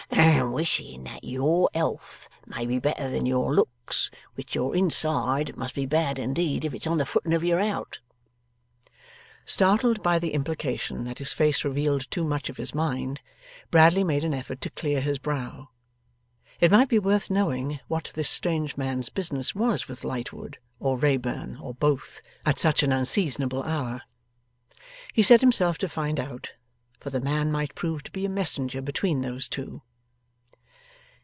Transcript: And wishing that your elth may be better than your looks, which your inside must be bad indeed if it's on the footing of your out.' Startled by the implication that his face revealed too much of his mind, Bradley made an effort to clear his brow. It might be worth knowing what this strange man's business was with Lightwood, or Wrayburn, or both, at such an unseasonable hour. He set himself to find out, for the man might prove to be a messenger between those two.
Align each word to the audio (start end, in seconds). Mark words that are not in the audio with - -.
And 0.13 0.53
wishing 0.53 1.05
that 1.05 1.23
your 1.23 1.69
elth 1.73 2.27
may 2.45 2.65
be 2.65 2.77
better 2.77 3.09
than 3.09 3.25
your 3.25 3.55
looks, 3.55 4.11
which 4.35 4.53
your 4.53 4.75
inside 4.75 5.55
must 5.55 5.73
be 5.73 5.85
bad 5.85 6.19
indeed 6.19 6.65
if 6.65 6.73
it's 6.73 6.85
on 6.85 6.97
the 6.97 7.05
footing 7.05 7.33
of 7.33 7.43
your 7.43 7.59
out.' 7.61 7.99
Startled 9.45 10.03
by 10.03 10.19
the 10.19 10.33
implication 10.33 11.05
that 11.05 11.19
his 11.19 11.31
face 11.31 11.63
revealed 11.63 12.11
too 12.11 12.23
much 12.25 12.49
of 12.49 12.57
his 12.57 12.75
mind, 12.75 13.21
Bradley 13.71 14.03
made 14.03 14.23
an 14.25 14.33
effort 14.33 14.59
to 14.61 14.69
clear 14.69 14.99
his 14.99 15.17
brow. 15.19 15.69
It 16.59 16.69
might 16.69 16.89
be 16.89 16.99
worth 16.99 17.29
knowing 17.31 17.79
what 17.87 18.11
this 18.13 18.29
strange 18.29 18.75
man's 18.75 19.07
business 19.09 19.55
was 19.55 19.87
with 19.87 20.03
Lightwood, 20.03 20.57
or 20.79 20.97
Wrayburn, 20.97 21.57
or 21.61 21.73
both, 21.75 22.21
at 22.45 22.59
such 22.59 22.83
an 22.83 22.91
unseasonable 22.91 23.63
hour. 23.63 24.01
He 25.13 25.23
set 25.23 25.39
himself 25.41 25.77
to 25.79 25.87
find 25.89 26.19
out, 26.19 26.51
for 26.99 27.09
the 27.09 27.21
man 27.21 27.51
might 27.53 27.73
prove 27.73 28.03
to 28.03 28.11
be 28.11 28.25
a 28.25 28.29
messenger 28.29 28.81
between 28.81 29.21
those 29.21 29.47
two. 29.47 29.81